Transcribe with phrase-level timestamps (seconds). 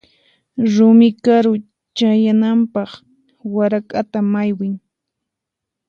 [0.73, 1.53] Rumi karu
[1.97, 2.91] chayananpaq
[3.55, 4.73] warak'ata maywiy.